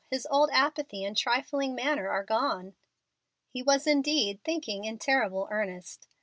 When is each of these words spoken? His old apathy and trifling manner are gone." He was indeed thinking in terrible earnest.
His 0.09 0.27
old 0.31 0.49
apathy 0.51 1.05
and 1.05 1.15
trifling 1.15 1.75
manner 1.75 2.09
are 2.09 2.23
gone." 2.23 2.73
He 3.51 3.61
was 3.61 3.85
indeed 3.85 4.43
thinking 4.43 4.83
in 4.83 4.97
terrible 4.97 5.47
earnest. 5.51 6.07